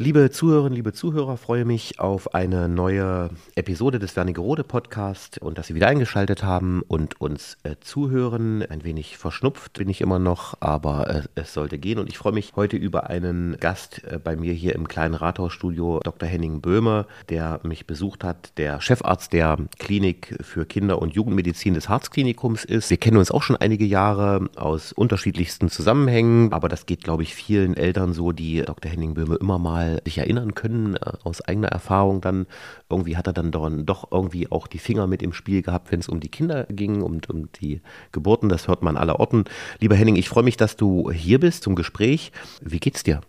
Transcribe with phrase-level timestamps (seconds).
[0.00, 5.66] Liebe Zuhörerinnen, liebe Zuhörer, freue mich auf eine neue Episode des Wernigerode Podcast und dass
[5.66, 8.62] Sie wieder eingeschaltet haben und uns äh, zuhören.
[8.62, 12.32] Ein wenig verschnupft bin ich immer noch, aber äh, es sollte gehen und ich freue
[12.32, 16.28] mich heute über einen Gast äh, bei mir hier im kleinen Rathausstudio, Dr.
[16.28, 21.88] Henning Böhme, der mich besucht hat, der Chefarzt der Klinik für Kinder- und Jugendmedizin des
[21.88, 22.88] Harzklinikums ist.
[22.88, 27.34] Wir kennen uns auch schon einige Jahre aus unterschiedlichsten Zusammenhängen, aber das geht, glaube ich,
[27.34, 28.92] vielen Eltern so, die Dr.
[28.92, 32.46] Henning Böhme immer mal sich erinnern können äh, aus eigener Erfahrung dann.
[32.88, 36.08] Irgendwie hat er dann doch irgendwie auch die Finger mit im Spiel gehabt, wenn es
[36.08, 37.80] um die Kinder ging und um die
[38.12, 38.48] Geburten.
[38.48, 39.44] Das hört man aller Orten.
[39.80, 42.32] Lieber Henning, ich freue mich, dass du hier bist zum Gespräch.
[42.60, 43.20] Wie geht's dir?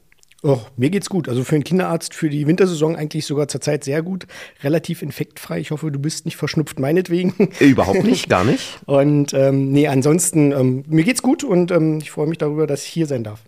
[0.42, 1.28] Oh, mir geht's gut.
[1.28, 4.26] Also für einen Kinderarzt für die Wintersaison eigentlich sogar zurzeit sehr gut.
[4.64, 5.60] Relativ infektfrei.
[5.60, 7.34] Ich hoffe, du bist nicht verschnupft, meinetwegen.
[7.60, 8.80] Überhaupt nicht, gar nicht.
[8.86, 12.84] Und ähm, nee, ansonsten, ähm, mir geht's gut und ähm, ich freue mich darüber, dass
[12.84, 13.42] ich hier sein darf.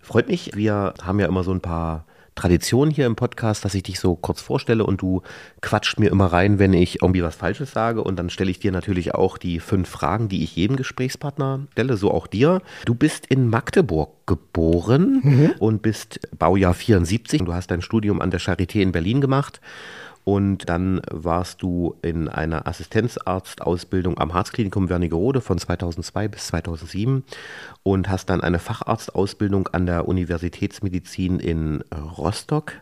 [0.00, 0.50] Freut mich.
[0.56, 4.14] Wir haben ja immer so ein paar Tradition hier im Podcast, dass ich dich so
[4.16, 5.22] kurz vorstelle und du
[5.60, 8.02] quatscht mir immer rein, wenn ich irgendwie was Falsches sage.
[8.02, 11.96] Und dann stelle ich dir natürlich auch die fünf Fragen, die ich jedem Gesprächspartner stelle,
[11.96, 12.62] so auch dir.
[12.84, 15.54] Du bist in Magdeburg geboren mhm.
[15.58, 17.42] und bist Baujahr 74.
[17.44, 19.60] Du hast dein Studium an der Charité in Berlin gemacht
[20.24, 27.24] und dann warst du in einer Assistenzarztausbildung am Harzklinikum Wernigerode von 2002 bis 2007
[27.82, 31.82] und hast dann eine Facharztausbildung an der Universitätsmedizin in
[32.18, 32.74] Rostock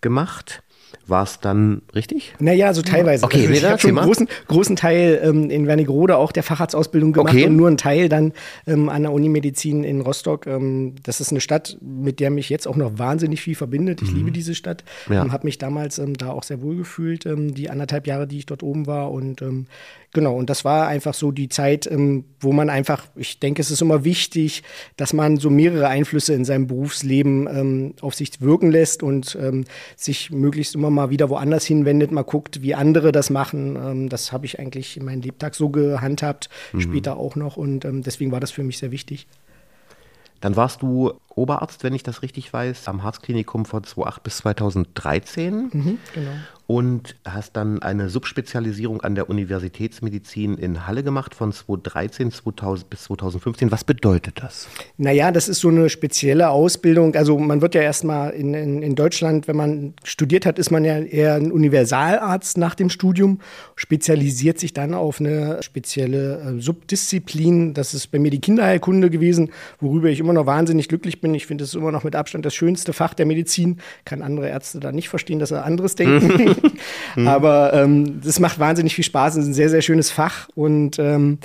[0.00, 0.62] gemacht.
[1.06, 2.34] War es dann richtig?
[2.38, 3.24] Naja, so teilweise.
[3.24, 7.12] Okay, also ich habe schon einen großen, großen Teil ähm, in Wernigerode auch der Facharztausbildung
[7.12, 7.46] gemacht okay.
[7.46, 8.32] und nur einen Teil dann
[8.66, 10.46] ähm, an der Unimedizin in Rostock.
[10.46, 14.02] Ähm, das ist eine Stadt, mit der mich jetzt auch noch wahnsinnig viel verbindet.
[14.02, 14.16] Ich mhm.
[14.16, 14.82] liebe diese Stadt.
[15.08, 15.22] Ja.
[15.22, 18.38] Ähm, habe mich damals ähm, da auch sehr wohl gefühlt, ähm, die anderthalb Jahre, die
[18.38, 19.12] ich dort oben war.
[19.12, 19.42] Und
[20.16, 23.70] Genau, und das war einfach so die Zeit, ähm, wo man einfach, ich denke, es
[23.70, 24.62] ist immer wichtig,
[24.96, 29.66] dass man so mehrere Einflüsse in seinem Berufsleben ähm, auf sich wirken lässt und ähm,
[29.94, 33.76] sich möglichst immer mal wieder woanders hinwendet, mal guckt, wie andere das machen.
[33.76, 36.80] Ähm, das habe ich eigentlich in meinem Lebtag so gehandhabt, mhm.
[36.80, 39.26] später auch noch und ähm, deswegen war das für mich sehr wichtig.
[40.40, 45.70] Dann warst du Oberarzt, wenn ich das richtig weiß, am Harzklinikum von 2008 bis 2013.
[45.72, 46.30] Mhm, genau
[46.66, 53.04] und hast dann eine Subspezialisierung an der Universitätsmedizin in Halle gemacht von 2013 2000 bis
[53.04, 53.70] 2015.
[53.70, 54.66] Was bedeutet das?
[54.96, 57.14] Naja, das ist so eine spezielle Ausbildung.
[57.14, 60.84] Also man wird ja erstmal in, in, in Deutschland, wenn man studiert hat, ist man
[60.84, 63.40] ja eher ein Universalarzt nach dem Studium,
[63.76, 67.74] spezialisiert sich dann auf eine spezielle äh, Subdisziplin.
[67.74, 71.32] Das ist bei mir die Kinderheilkunde gewesen, worüber ich immer noch wahnsinnig glücklich bin.
[71.34, 73.78] Ich finde es immer noch mit Abstand das schönste Fach der Medizin.
[74.04, 76.55] Kann andere Ärzte da nicht verstehen, dass sie anderes denken.
[77.26, 79.36] Aber ähm, das macht wahnsinnig viel Spaß.
[79.36, 80.48] Es ist ein sehr, sehr schönes Fach.
[80.54, 81.38] Und ähm,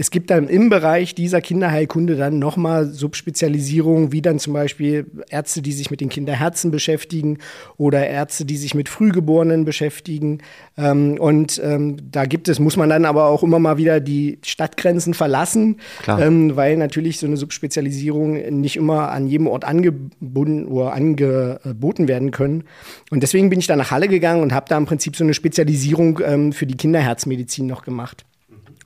[0.00, 5.60] es gibt dann im Bereich dieser Kinderheilkunde dann nochmal Subspezialisierungen, wie dann zum Beispiel Ärzte,
[5.60, 7.38] die sich mit den Kinderherzen beschäftigen
[7.78, 10.38] oder Ärzte, die sich mit Frühgeborenen beschäftigen.
[10.76, 14.38] Ähm, und ähm, da gibt es, muss man dann aber auch immer mal wieder die
[14.44, 20.92] Stadtgrenzen verlassen, ähm, weil natürlich so eine Subspezialisierung nicht immer an jedem Ort angebunden oder
[20.92, 22.62] angeboten werden können.
[23.10, 25.34] Und deswegen bin ich dann nach Halle gegangen und habe da im Prinzip so eine
[25.34, 28.24] Spezialisierung für die Kinderherzmedizin noch gemacht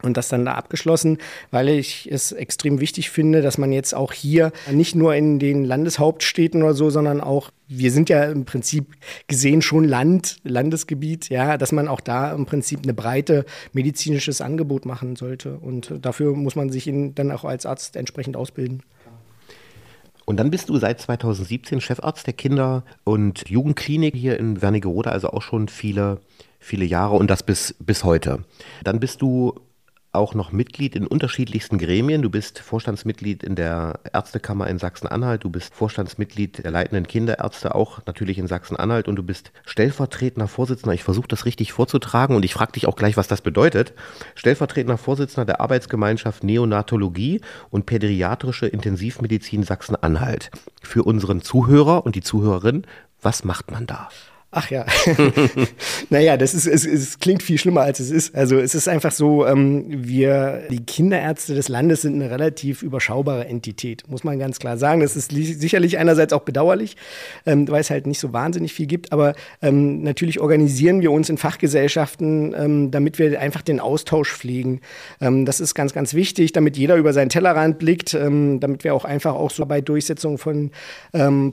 [0.03, 1.19] und das dann da abgeschlossen,
[1.51, 5.65] weil ich es extrem wichtig finde, dass man jetzt auch hier nicht nur in den
[5.65, 8.87] Landeshauptstädten oder so, sondern auch, wir sind ja im Prinzip
[9.29, 14.87] gesehen schon Land, Landesgebiet, ja, dass man auch da im Prinzip eine breite medizinisches Angebot
[14.87, 15.55] machen sollte.
[15.57, 18.83] Und dafür muss man sich dann auch als Arzt entsprechend ausbilden.
[20.25, 25.29] Und dann bist du seit 2017 Chefarzt der Kinder- und Jugendklinik hier in Wernigerode, also
[25.31, 26.21] auch schon viele,
[26.61, 28.45] viele Jahre und das bis, bis heute.
[28.85, 29.55] Dann bist du
[30.13, 32.21] auch noch Mitglied in unterschiedlichsten Gremien.
[32.21, 38.05] Du bist Vorstandsmitglied in der Ärztekammer in Sachsen-Anhalt, du bist Vorstandsmitglied der leitenden Kinderärzte auch
[38.05, 42.53] natürlich in Sachsen-Anhalt und du bist stellvertretender Vorsitzender, ich versuche das richtig vorzutragen und ich
[42.53, 43.95] frage dich auch gleich, was das bedeutet,
[44.35, 50.51] stellvertretender Vorsitzender der Arbeitsgemeinschaft Neonatologie und Pädiatrische Intensivmedizin Sachsen-Anhalt.
[50.83, 52.87] Für unseren Zuhörer und die Zuhörerin,
[53.23, 54.09] was macht man da?
[54.55, 54.85] Ach ja.
[56.11, 58.35] naja, das ist, es, es, klingt viel schlimmer, als es ist.
[58.35, 63.47] Also es ist einfach so, ähm, wir, die Kinderärzte des Landes sind eine relativ überschaubare
[63.47, 65.01] Entität, muss man ganz klar sagen.
[65.01, 66.99] Das ist sicherlich einerseits auch bedauerlich,
[67.47, 69.11] ähm, weil es halt nicht so wahnsinnig viel gibt.
[69.11, 69.33] Aber
[69.63, 74.83] ähm, natürlich organisieren wir uns in Fachgesellschaften, ähm, damit wir einfach den Austausch pflegen.
[75.23, 78.95] Ähm, das ist ganz, ganz wichtig, damit jeder über seinen Tellerrand blickt, ähm, damit wir
[78.95, 80.71] auch einfach auch so bei Durchsetzung von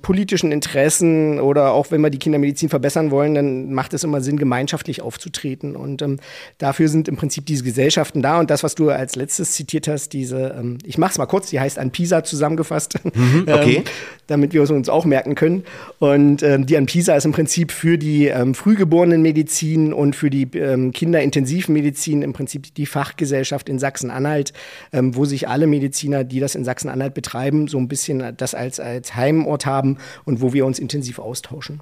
[0.01, 4.21] politischen Interessen oder auch wenn wir die Kindermedizin verbessern, verbessern wollen, dann macht es immer
[4.21, 5.75] Sinn, gemeinschaftlich aufzutreten.
[5.75, 6.17] Und ähm,
[6.57, 8.39] dafür sind im Prinzip diese Gesellschaften da.
[8.39, 11.49] Und das, was du als letztes zitiert hast, diese, ähm, ich mache es mal kurz,
[11.49, 13.75] die heißt Anpisa zusammengefasst, Mhm, okay.
[13.77, 13.83] ähm,
[14.27, 15.63] damit wir es uns auch merken können.
[15.99, 20.91] Und ähm, die Anpisa ist im Prinzip für die ähm, Frühgeborenenmedizin und für die ähm,
[20.91, 24.53] Kinderintensivmedizin im Prinzip die Fachgesellschaft in Sachsen-Anhalt,
[24.93, 28.79] ähm, wo sich alle Mediziner, die das in Sachsen-Anhalt betreiben, so ein bisschen das als,
[28.79, 31.81] als Heimort haben und wo wir uns intensiv austauschen.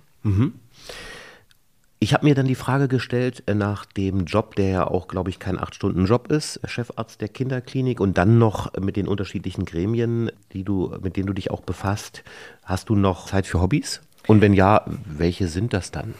[1.99, 5.31] Ich habe mir dann die Frage gestellt äh, nach dem Job, der ja auch, glaube
[5.31, 10.63] ich, kein Acht-Stunden-Job ist, Chefarzt der Kinderklinik und dann noch mit den unterschiedlichen Gremien, die
[10.63, 12.23] du, mit denen du dich auch befasst.
[12.63, 14.01] Hast du noch Zeit für Hobbys?
[14.27, 16.13] Und wenn ja, welche sind das dann?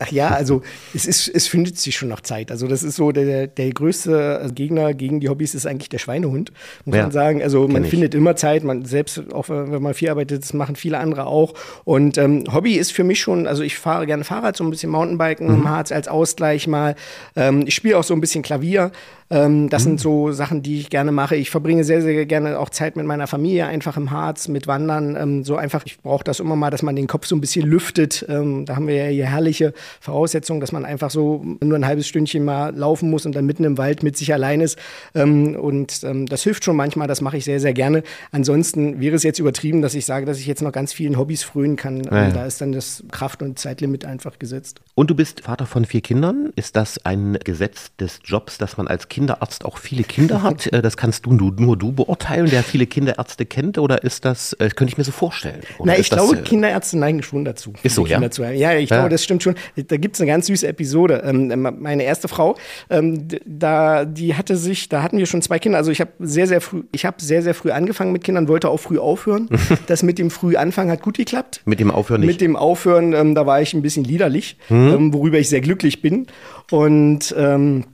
[0.00, 2.50] Ach ja, also es, ist, es findet sich schon noch Zeit.
[2.50, 6.50] Also das ist so, der, der größte Gegner gegen die Hobbys ist eigentlich der Schweinehund,
[6.84, 7.42] muss Ja, man sagen.
[7.42, 7.90] Also man ich.
[7.90, 11.54] findet immer Zeit, man selbst, auch wenn man viel arbeitet, das machen viele andere auch.
[11.84, 14.90] Und ähm, Hobby ist für mich schon, also ich fahre gerne Fahrrad, so ein bisschen
[14.90, 15.54] Mountainbiken Mhm.
[15.54, 16.96] im Harz als Ausgleich mal.
[17.36, 18.90] Ähm, ich spiele auch so ein bisschen Klavier.
[19.30, 19.88] Ähm, das Mhm.
[19.90, 21.36] sind so Sachen, die ich gerne mache.
[21.36, 25.16] Ich verbringe sehr, sehr gerne auch Zeit mit meiner Familie, einfach im Harz, mit Wandern.
[25.16, 27.66] Ähm, so einfach, ich brauche das immer mal, dass man den Kopf so ein bisschen
[27.66, 28.24] lüftet.
[28.28, 29.67] Ähm, da haben wir ja hier herrliche
[30.00, 33.64] Voraussetzungen, dass man einfach so nur ein halbes Stündchen mal laufen muss und dann mitten
[33.64, 34.78] im Wald mit sich allein ist.
[35.14, 38.02] Ähm, und ähm, das hilft schon manchmal, das mache ich sehr, sehr gerne.
[38.32, 41.42] Ansonsten wäre es jetzt übertrieben, dass ich sage, dass ich jetzt noch ganz vielen Hobbys
[41.42, 42.04] frönen kann.
[42.04, 42.30] Ja, ja.
[42.30, 44.80] Da ist dann das Kraft- und Zeitlimit einfach gesetzt.
[44.94, 46.52] Und du bist Vater von vier Kindern.
[46.56, 50.66] Ist das ein Gesetz des Jobs, dass man als Kinderarzt auch viele Kinder hat?
[50.72, 54.68] Äh, Das kannst du nur, du beurteilen, der viele Kinderärzte kennt, oder ist das, äh,
[54.68, 55.60] könnte ich mir so vorstellen?
[55.78, 57.72] Oder Na, ich ist das, glaube, äh, Kinderärzte neigen schon dazu.
[57.82, 58.18] Ist so, ja?
[58.30, 58.96] Zu ja, ich Ja.
[58.98, 59.54] glaube, das stimmt schon.
[59.88, 61.22] Da gibt es eine ganz süße Episode.
[61.24, 61.48] Ähm,
[61.80, 62.56] meine erste Frau,
[62.90, 65.78] ähm, da, die hatte sich, da hatten wir schon zwei Kinder.
[65.78, 68.68] Also ich habe sehr, sehr früh, ich habe sehr, sehr früh angefangen mit Kindern, wollte
[68.68, 69.48] auch früh aufhören.
[69.86, 71.62] das mit dem früh Anfangen hat gut geklappt.
[71.64, 72.28] Mit dem Aufhören nicht.
[72.28, 74.88] Mit dem Aufhören, ähm, da war ich ein bisschen liederlich, Mhm.
[74.94, 76.26] ähm, worüber ich sehr glücklich bin.
[76.70, 77.84] Und ähm,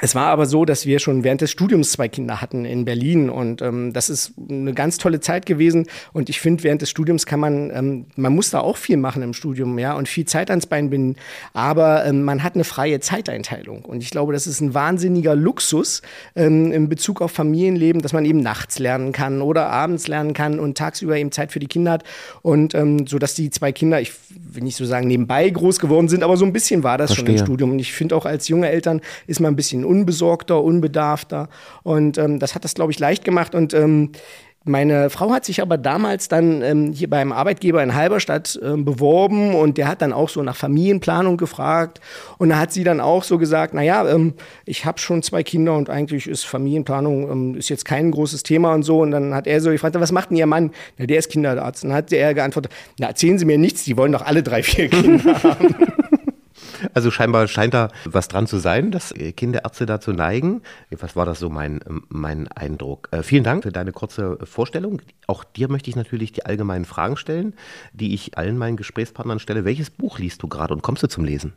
[0.00, 3.28] es war aber so, dass wir schon während des Studiums zwei Kinder hatten in Berlin
[3.28, 7.26] und ähm, das ist eine ganz tolle Zeit gewesen und ich finde, während des Studiums
[7.26, 10.50] kann man, ähm, man muss da auch viel machen im Studium, ja, und viel Zeit
[10.50, 11.16] ans Bein binden,
[11.52, 16.00] aber ähm, man hat eine freie Zeiteinteilung und ich glaube, das ist ein wahnsinniger Luxus
[16.36, 20.58] ähm, in Bezug auf Familienleben, dass man eben nachts lernen kann oder abends lernen kann
[20.58, 22.04] und tagsüber eben Zeit für die Kinder hat
[22.40, 26.08] und ähm, so, dass die zwei Kinder, ich will nicht so sagen nebenbei groß geworden
[26.08, 27.46] sind, aber so ein bisschen war das schon im Verstehe.
[27.46, 31.48] Studium und ich finde auch als junge Eltern ist man ein bisschen unbesorgter, unbedarfter
[31.82, 34.12] und ähm, das hat das, glaube ich, leicht gemacht und ähm,
[34.64, 39.56] meine Frau hat sich aber damals dann ähm, hier beim Arbeitgeber in Halberstadt ähm, beworben
[39.56, 42.00] und der hat dann auch so nach Familienplanung gefragt
[42.38, 44.34] und da hat sie dann auch so gesagt, naja, ähm,
[44.64, 48.72] ich habe schon zwei Kinder und eigentlich ist Familienplanung ähm, ist jetzt kein großes Thema
[48.74, 50.70] und so und dann hat er so gefragt, was macht denn Ihr Mann?
[50.96, 51.82] Na, der ist Kinderarzt.
[51.82, 54.62] Und dann hat er geantwortet, na erzählen Sie mir nichts, die wollen doch alle drei,
[54.62, 55.74] vier Kinder haben.
[56.94, 60.62] Also scheinbar scheint da was dran zu sein, dass Kinderärzte dazu neigen.
[60.90, 63.08] Was war das so mein, mein Eindruck?
[63.10, 65.02] Äh, vielen Dank für deine kurze Vorstellung.
[65.26, 67.54] Auch dir möchte ich natürlich die allgemeinen Fragen stellen,
[67.92, 69.64] die ich allen meinen Gesprächspartnern stelle.
[69.64, 71.54] Welches Buch liest du gerade und kommst du zum Lesen?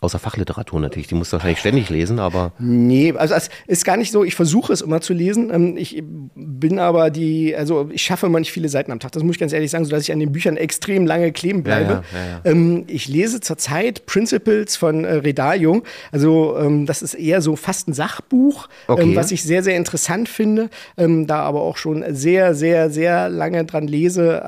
[0.00, 3.96] Außer Fachliteratur natürlich, die musst du wahrscheinlich ständig lesen, aber Nee, also es ist gar
[3.96, 5.50] nicht so, ich versuche es immer zu lesen.
[5.52, 6.02] Ähm, Ich
[6.34, 9.12] bin aber die, also ich schaffe immer nicht viele Seiten am Tag.
[9.12, 12.02] Das muss ich ganz ehrlich sagen, sodass ich an den Büchern extrem lange kleben bleibe.
[12.12, 15.82] Ja, ja, ja, Ähm, Ich lese zurzeit Principles von äh, Redaio.
[16.12, 19.16] Also ähm, das ist eher so fast ein Sachbuch, Okay.
[19.16, 20.68] was ich sehr, sehr interessant finde.
[20.96, 24.42] Da aber auch schon sehr, sehr, sehr lange dran lese.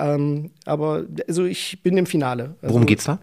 [0.66, 2.56] Aber also ich bin im Finale.
[2.60, 3.18] Also, worum geht's da?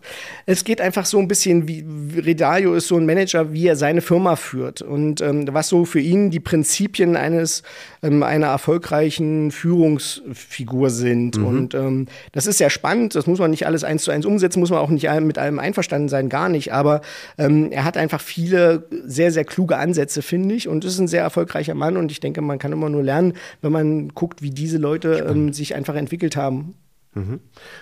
[0.45, 1.85] es geht einfach so ein bisschen wie
[2.19, 6.00] Redaio ist so ein Manager, wie er seine Firma führt und ähm, was so für
[6.00, 7.63] ihn die Prinzipien eines
[8.01, 11.38] ähm, einer erfolgreichen Führungsfigur sind.
[11.38, 13.15] Und ähm, das ist sehr spannend.
[13.15, 15.59] Das muss man nicht alles eins zu eins umsetzen, muss man auch nicht mit allem
[15.59, 16.73] einverstanden sein, gar nicht.
[16.73, 17.01] Aber
[17.38, 20.67] ähm, er hat einfach viele sehr, sehr kluge Ansätze, finde ich.
[20.67, 21.97] Und ist ein sehr erfolgreicher Mann.
[21.97, 25.53] Und ich denke, man kann immer nur lernen, wenn man guckt, wie diese Leute ähm,
[25.53, 26.75] sich einfach entwickelt haben.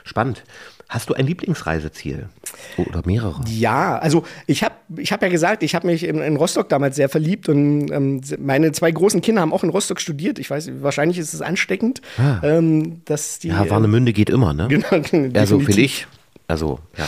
[0.03, 0.43] Spannend.
[0.89, 2.27] Hast du ein Lieblingsreiseziel?
[2.75, 3.41] Oder mehrere?
[3.47, 6.97] Ja, also ich habe ich hab ja gesagt, ich habe mich in, in Rostock damals
[6.97, 10.37] sehr verliebt und ähm, meine zwei großen Kinder haben auch in Rostock studiert.
[10.37, 12.01] Ich weiß, wahrscheinlich ist es ansteckend,
[12.43, 13.47] ähm, dass die.
[13.47, 14.67] Ja, Warnemünde geht immer, ne?
[14.69, 15.65] Genau, Also definitiv.
[15.65, 16.07] finde ich.
[16.47, 17.05] Also, ja,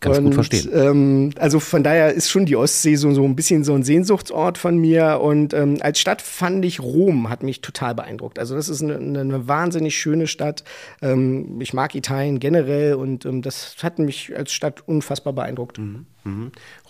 [0.00, 0.70] kann es gut Und, verstehen.
[0.72, 4.58] Ähm, also von daher ist schon die Ostsee so, so ein bisschen so ein Sehnsuchtsort
[4.58, 5.20] von mir.
[5.20, 8.38] Und ähm, als Stadt fand ich Rom, hat mich total beeindruckt.
[8.38, 10.64] Also das ist eine, eine, wahnsinnig schöne Stadt.
[11.02, 15.78] Ähm, ich mag Italien generell und ähm, das hat mich als Stadt unfassbar beeindruckt.
[15.78, 16.06] Mhm.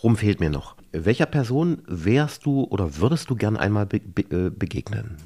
[0.02, 0.74] Rum fehlt mir noch.
[0.92, 5.16] Welcher Person wärst du oder würdest du gern einmal be be äh, begegnen?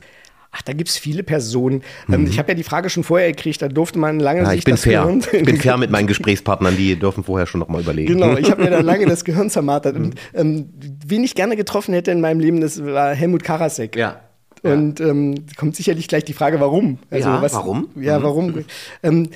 [0.54, 1.82] Ach, da gibt es viele Personen.
[2.12, 4.58] Ähm, ich habe ja die Frage schon vorher gekriegt, da durfte man lange Ja, sich
[4.58, 5.00] ich bin das fair.
[5.02, 8.12] Gehirn Ich bin fair mit meinen Gesprächspartnern, die dürfen vorher schon noch mal überlegen.
[8.12, 9.98] Genau, ich habe mir da lange das Gehirn zermartert.
[9.98, 10.04] Mhm.
[10.04, 10.68] Und ähm,
[11.06, 13.96] wen ich gerne getroffen hätte in meinem Leben, das war Helmut Karasek.
[13.96, 14.20] Ja.
[14.62, 16.98] Und ähm, kommt sicherlich gleich die Frage, warum?
[17.10, 17.88] Ja, warum?
[17.96, 18.22] Ja, Mhm.
[18.22, 18.64] warum?
[19.02, 19.30] Ähm,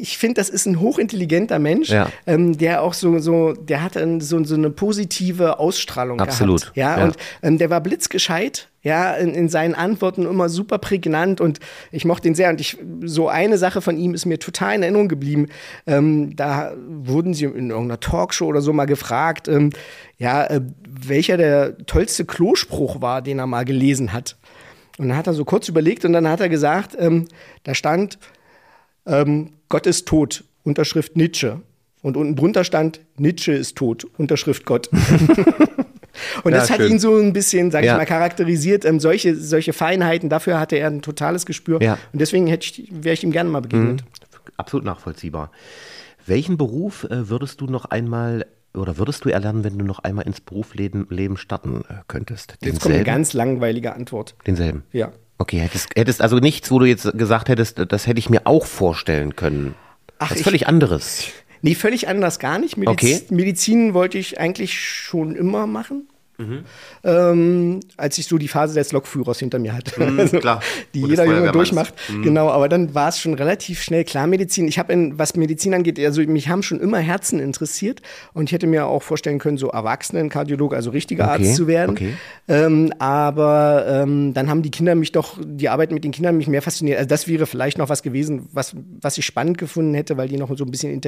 [0.00, 2.10] ich finde, das ist ein hochintelligenter Mensch, Ja.
[2.26, 6.76] ähm, der auch so, so, der hat ein, so, so eine positive Ausstrahlung Absolut, gehabt.
[6.76, 7.04] Ja, ja.
[7.04, 11.60] und ähm, der war blitzgescheit, ja, in, in seinen Antworten immer super prägnant und
[11.92, 12.50] ich mochte ihn sehr.
[12.50, 15.48] Und ich, so eine Sache von ihm ist mir total in Erinnerung geblieben.
[15.86, 19.70] Ähm, da wurden sie in irgendeiner Talkshow oder so mal gefragt, ähm,
[20.18, 24.36] ja, äh, welcher der tollste Klospruch war, den er mal gelesen hat.
[24.98, 27.26] Und dann hat er so kurz überlegt und dann hat er gesagt, ähm,
[27.62, 28.18] da stand,
[29.06, 31.60] ähm, Gott ist tot, Unterschrift Nietzsche.
[32.02, 34.90] Und unten drunter stand, Nietzsche ist tot, Unterschrift Gott.
[36.44, 36.92] Und Ja, das hat schön.
[36.92, 37.92] ihn so ein bisschen, sag Ja.
[37.92, 38.84] ich mal, charakterisiert.
[38.84, 41.80] Ähm, solche, solche Feinheiten, dafür hatte er ein totales Gespür.
[41.82, 41.94] Ja.
[42.12, 44.04] Und deswegen hätte ich, wäre ich ihm gerne mal begegnet.
[44.56, 45.50] Absolut nachvollziehbar.
[46.26, 50.26] Welchen Beruf äh, würdest du noch einmal oder würdest du erlernen, wenn du noch einmal
[50.26, 52.52] ins Berufsleben Leben starten äh, könntest?
[52.60, 53.04] Jetzt kommt eine Denselben?
[53.04, 54.34] ganz langweilige Antwort.
[54.46, 54.82] Denselben.
[54.92, 55.12] Ja.
[55.42, 58.64] Okay, hättest, hättest also nichts, wo du jetzt gesagt hättest, das hätte ich mir auch
[58.64, 59.74] vorstellen können.
[60.20, 61.24] Ach, das ist völlig anderes.
[61.62, 62.76] Nee, völlig anders gar nicht.
[62.76, 63.20] Mediz Okay.
[63.30, 66.06] Medizin wollte ich eigentlich schon immer machen.
[66.42, 66.64] Mhm.
[67.04, 69.92] Ähm, als ich so die Phase des Lokführers hinter mir hatte.
[70.00, 70.60] Also, Mhm, klar.
[70.94, 71.94] Die des jeder Junge durchmacht.
[72.22, 74.68] Genau, aber dann war es schon relativ schnell klar Medizin.
[74.68, 78.02] Ich habe, in- was Medizin angeht, also mich haben schon immer Herzen interessiert
[78.34, 81.90] und ich hätte mir auch vorstellen können, so Erwachsenenkardiolog, also richtiger Okay, Arzt zu werden.
[81.90, 82.14] okay.
[82.48, 86.48] Ähm, aber ähm, dann haben die Kinder mich doch, die Arbeit mit den Kindern mich
[86.48, 86.98] mehr fasziniert.
[86.98, 90.36] Also das wäre vielleicht noch was gewesen, was, was ich spannend gefunden hätte, weil die
[90.36, 91.00] noch so ein bisschen,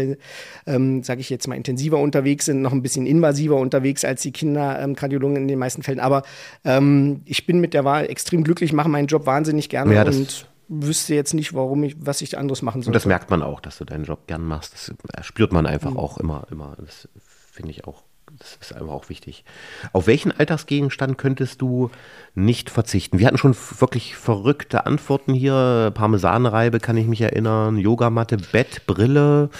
[0.66, 4.32] ähm, sage ich jetzt mal, intensiver unterwegs sind, noch ein bisschen invasiver unterwegs als die
[4.32, 6.00] Kinder, ähm, Kardiologen in den meisten Fällen.
[6.00, 6.22] Aber
[6.64, 10.48] ähm, ich bin mit der Wahl extrem glücklich, mache meinen Job wahnsinnig gerne Ja, und
[10.68, 12.90] wüsste jetzt nicht, warum ich, was ich anderes machen soll.
[12.90, 14.72] Und das merkt man auch, dass du deinen Job gern machst.
[14.74, 15.98] Das äh, spürt man einfach Mhm.
[15.98, 16.76] auch immer, immer.
[16.78, 17.08] Das
[17.52, 18.02] finde ich auch,
[18.38, 19.44] das ist einfach auch wichtig.
[19.92, 21.90] Auf welchen Alltagsgegenstand könntest du
[22.34, 23.18] nicht verzichten?
[23.18, 25.92] Wir hatten schon wirklich verrückte Antworten hier.
[25.94, 29.50] Parmesanreibe kann ich mich erinnern, Yogamatte, Bett, Brille,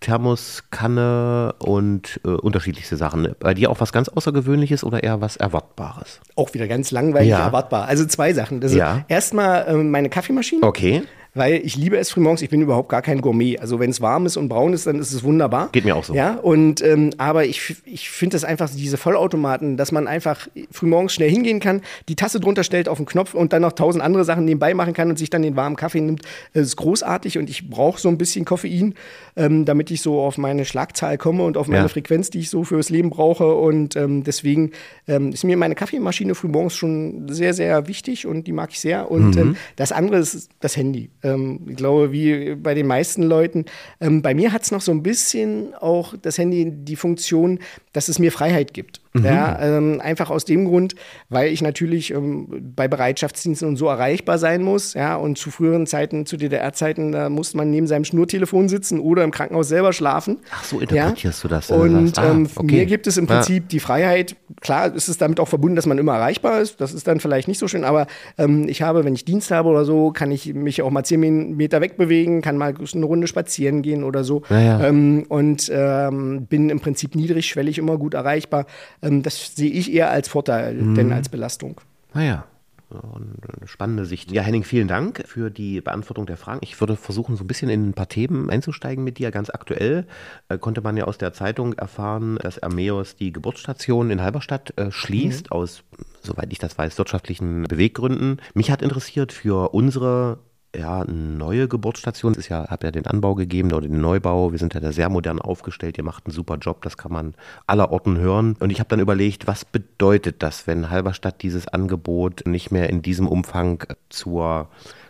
[0.00, 3.34] Thermoskanne und äh, unterschiedlichste Sachen.
[3.40, 6.20] Bei dir auch was ganz Außergewöhnliches oder eher was Erwartbares?
[6.36, 7.46] auch wieder ganz langweilig Ja.
[7.46, 7.86] erwartbar.
[7.86, 8.62] Also zwei Sachen.
[8.62, 9.04] Also Ja.
[9.08, 10.62] Erstmal ähm, meine Kaffeemaschine.
[10.64, 11.02] Okay,
[11.34, 13.58] Weil ich liebe es frühmorgens, ich bin überhaupt gar kein Gourmet.
[13.58, 15.68] Also wenn es warm ist und braun ist, dann ist es wunderbar.
[15.72, 16.14] Geht mir auch so.
[16.14, 21.12] Ja, und ähm, aber ich, ich finde das einfach, diese Vollautomaten, dass man einfach frühmorgens
[21.14, 24.24] schnell hingehen kann, die Tasse drunter stellt auf den Knopf und dann noch tausend andere
[24.24, 26.22] Sachen nebenbei machen kann und sich dann den warmen Kaffee nimmt,
[26.54, 28.94] das ist großartig und ich brauche so ein bisschen Koffein,
[29.36, 31.88] ähm, damit ich so auf meine Schlagzahl komme und auf meine Ja.
[31.88, 33.54] Frequenz, die ich so fürs Leben brauche.
[33.54, 34.72] Und ähm, deswegen
[35.06, 39.10] ähm, ist mir meine Kaffeemaschine frühmorgens schon sehr, sehr wichtig und die mag ich sehr.
[39.10, 39.40] Und Mhm.
[39.42, 41.10] ähm, das andere ist das Handy.
[41.22, 43.64] Ähm, ich glaube, wie bei den meisten Leuten.
[44.00, 47.58] Ähm, bei mir hat es noch so ein bisschen auch das Handy die Funktion,
[47.92, 49.00] dass es mir Freiheit gibt.
[49.14, 49.24] Mhm.
[49.24, 50.94] Ja, ähm, einfach aus dem Grund,
[51.28, 54.94] weil ich natürlich ähm, bei Bereitschaftsdiensten und so erreichbar sein muss.
[54.94, 59.24] Ja, und zu früheren Zeiten, zu DDR-Zeiten, da musste man neben seinem Schnurtelefon sitzen oder
[59.24, 60.38] im Krankenhaus selber schlafen.
[60.52, 62.76] Ach, so interpretierst du das, Und ah, ähm, okay.
[62.76, 63.36] mir gibt es im Ja.
[63.36, 64.36] Prinzip die Freiheit.
[64.60, 66.80] Klar, ist es damit auch verbunden, dass man immer erreichbar ist.
[66.80, 68.06] Das ist dann vielleicht nicht so schön, aber
[68.36, 71.56] ähm, ich habe, wenn ich Dienst habe oder so, kann ich mich auch mal zehn
[71.56, 74.42] Meter wegbewegen, kann mal eine Runde spazieren gehen oder so.
[74.50, 74.84] Ja.
[74.86, 78.66] Ähm, und ähm, bin im Prinzip niedrigschwellig immer gut erreichbar.
[79.02, 80.94] Ähm, das sehe ich eher als Vorteil, Mhm.
[80.94, 81.80] denn als Belastung.
[82.14, 82.44] Naja,
[82.90, 84.32] eine spannende Sicht.
[84.32, 86.60] Ja, Henning, vielen Dank für die Beantwortung der Fragen.
[86.62, 89.30] Ich würde versuchen, so ein bisschen in ein paar Themen einzusteigen mit dir.
[89.30, 90.06] Ganz aktuell
[90.48, 94.90] äh, konnte man ja aus der Zeitung erfahren, dass Armeos die Geburtsstation in Halberstadt äh,
[94.90, 95.82] schließt, aus,
[96.22, 98.40] soweit ich das weiß, wirtschaftlichen Beweggründen.
[98.54, 100.38] Mich hat interessiert für unsere
[100.76, 102.32] ja, neue Geburtsstation.
[102.32, 104.52] Es ist ja, habe ja den Anbau gegeben oder den Neubau.
[104.52, 105.96] Wir sind ja da sehr modern aufgestellt.
[105.98, 106.82] Ihr macht einen super Job.
[106.82, 107.34] Das kann man
[107.66, 108.56] aller Orten hören.
[108.60, 113.02] Und ich habe dann überlegt, was bedeutet das, wenn Halberstadt dieses Angebot nicht mehr in
[113.02, 114.68] diesem Umfang zur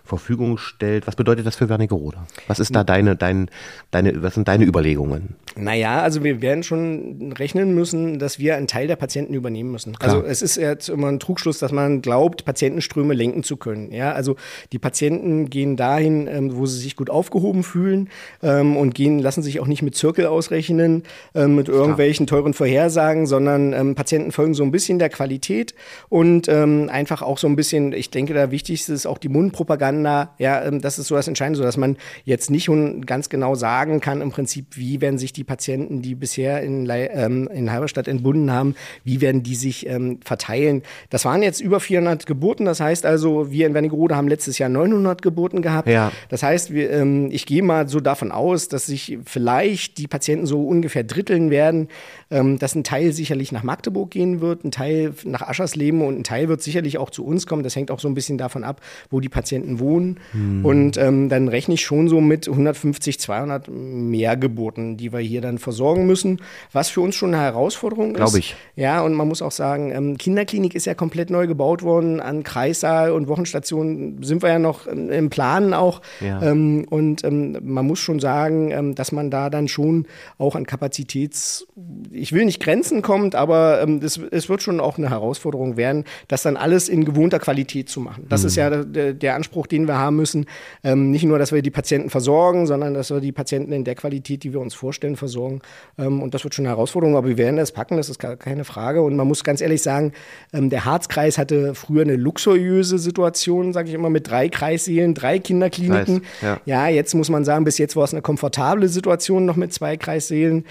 [0.09, 1.07] Verfügung stellt?
[1.07, 2.17] Was bedeutet das für Wernigerode?
[2.47, 3.51] Was ist da deine, dein,
[3.91, 5.37] deine, was sind deine Überlegungen?
[5.55, 9.97] Naja, also wir werden schon rechnen müssen, dass wir einen Teil der Patienten übernehmen müssen.
[10.01, 13.93] Also es ist jetzt immer ein Trugschluss, dass man glaubt, Patientenströme lenken zu können.
[13.93, 14.37] Ja, also
[14.73, 18.09] die Patienten gehen dahin, ähm, wo sie sich gut aufgehoben fühlen
[18.43, 21.03] ähm, und gehen, lassen sich auch nicht mit Zirkel ausrechnen,
[21.35, 25.75] ähm, mit irgendwelchen teuren Vorhersagen, sondern Patienten folgen so ein bisschen der Qualität
[26.09, 30.31] und einfach auch so ein bisschen, ich denke, der wichtigste ist auch die Mundpropaganda miteinander.
[30.39, 32.71] Ja, ähm, das ist so das Entscheidende, so dass man jetzt nicht
[33.07, 37.49] ganz genau sagen kann, im Prinzip, wie werden sich die Patienten, die bisher in, ähm,
[37.53, 38.75] in Halberstadt entbunden haben,
[39.05, 40.83] wie werden die sich ähm, verteilen.
[41.11, 44.69] Das waren jetzt über 400 Geburten, das heißt also, wir in Wernigerode haben letztes Jahr
[44.69, 45.89] 900 Geburten gehabt.
[45.89, 46.13] Ja.
[46.29, 50.47] Das heißt, wir, ähm, ich gehe mal so davon aus, dass sich vielleicht die Patienten
[50.47, 51.89] so ungefähr dritteln werden,
[52.31, 56.25] ähm, dass ein Teil sicherlich nach Magdeburg gehen wird, ein Teil nach Aschersleben und ein
[56.25, 57.63] Teil wird sicherlich auch zu uns kommen.
[57.63, 59.88] Das hängt auch so ein bisschen davon ab, wo die Patienten wohnen.
[59.97, 60.65] Hm.
[60.65, 65.41] Und ähm, dann rechne ich schon so mit 150, 200 mehr Geburten, die wir hier
[65.41, 66.41] dann versorgen müssen,
[66.73, 68.31] was für uns schon eine Herausforderung Glaube ist.
[68.31, 68.57] Glaube ich.
[68.77, 72.21] Ja, und man muss auch sagen, ähm, Kinderklinik ist ja komplett neu gebaut worden.
[72.21, 76.03] An Kreissaal und Wochenstationen sind wir ja noch im Planen auch.
[76.21, 76.43] Ja.
[76.43, 80.07] Ähm, und ähm, man muss schon sagen, ähm, dass man da dann schon
[80.39, 81.67] auch an Kapazitäts,
[82.11, 86.05] ich will nicht Grenzen kommt, aber ähm, es, es wird schon auch eine Herausforderung werden,
[86.29, 88.27] das dann alles in gewohnter Qualität zu machen.
[88.29, 88.47] Das mhm.
[88.47, 90.47] ist ja der, der, Anspruch, den wir haben müssen.
[90.83, 93.95] Ähm, nicht nur, dass wir die Patienten versorgen, sondern dass wir die Patienten in der
[93.95, 95.61] Qualität, die wir uns vorstellen, versorgen.
[95.99, 98.65] Ähm, und das wird schon eine Herausforderung, aber wir werden das packen, das ist keine
[98.65, 99.03] Frage.
[99.03, 100.13] Und man muss ganz ehrlich sagen,
[100.53, 105.39] ähm, der Harzkreis hatte früher eine luxuriöse Situation, sage ich immer, mit drei Kreissälen, drei
[105.39, 106.23] Kinderkliniken.
[106.43, 106.61] ja.
[106.65, 109.97] ja, jetzt muss man sagen, bis jetzt war es eine komfortable Situation noch mit zwei
[109.97, 110.65] Kreissälen.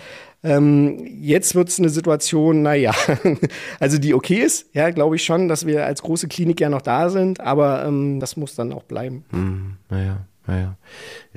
[0.47, 2.93] Ähm, jetzt wird es eine Situation, naja,
[3.81, 6.81] also die okay ist, ja, glaube ich schon, dass wir als große Klinik ja noch
[6.81, 9.25] da sind, aber ähm, das muss dann auch bleiben.
[9.31, 10.25] Mhm, naja.
[10.49, 10.77] Naja.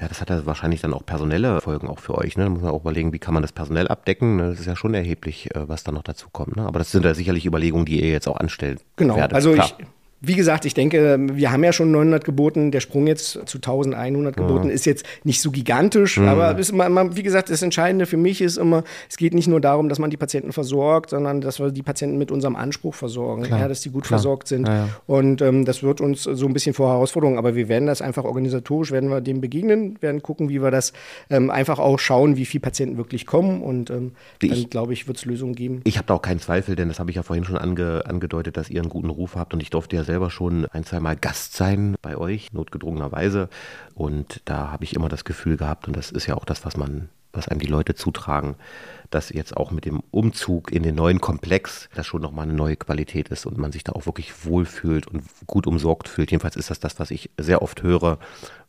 [0.01, 2.37] Ja, das hat ja wahrscheinlich dann auch personelle Folgen auch für euch.
[2.37, 2.45] Ne?
[2.45, 4.37] Da muss man auch überlegen, wie kann man das personell abdecken.
[4.37, 4.51] Ne?
[4.51, 6.55] Das ist ja schon erheblich, äh, was da noch dazu kommt.
[6.55, 6.65] Ne?
[6.65, 8.85] Aber das sind ja sicherlich Überlegungen, die ihr jetzt auch anstellt.
[8.95, 9.17] Genau.
[9.17, 9.35] Werdet.
[9.35, 9.73] Also Klar.
[9.81, 9.87] ich,
[10.23, 12.71] wie gesagt, ich denke, wir haben ja schon 900 geboten.
[12.71, 14.75] Der Sprung jetzt zu 1100 geboten ja.
[14.75, 16.19] ist jetzt nicht so gigantisch.
[16.19, 16.29] Mhm.
[16.29, 19.63] Aber ist immer, wie gesagt, das Entscheidende für mich ist immer, es geht nicht nur
[19.63, 23.47] darum, dass man die Patienten versorgt, sondern dass wir die Patienten mit unserem Anspruch versorgen,
[23.47, 24.19] ja, dass die gut Klar.
[24.19, 24.69] versorgt sind.
[24.69, 27.39] Ja, Und ähm, das wird uns so ein bisschen vor Herausforderungen.
[27.39, 30.93] Aber wir werden das einfach organisatorisch, werden wir dem begegnen, werden gucken, wie wir das
[31.31, 33.63] ähm, einfach auch schauen, wie viele Patienten wirklich kommen.
[33.63, 34.13] Und ähm,
[34.43, 35.81] dann, glaube ich, wird es Lösungen geben.
[35.85, 38.59] Ich habe da auch keinen Zweifel, denn das habe ich ja vorhin schon ange, angedeutet,
[38.59, 39.55] dass ihr einen guten Ruf habt.
[39.55, 43.49] Und ich durfte ja selber schon ein, zwei Mal Gast sein bei euch, notgedrungenerweise.
[43.95, 46.77] Und da habe ich immer das Gefühl gehabt, und das ist ja auch das, was
[46.77, 48.57] man, was einem die Leute zutragen,
[49.11, 52.77] dass jetzt auch mit dem Umzug in den neuen Komplex das schon nochmal eine neue
[52.77, 56.33] Qualität ist und man sich da auch wirklich wohlfühlt und gut umsorgt fühlt.
[56.33, 58.19] Jedenfalls ist das das, was ich sehr oft höre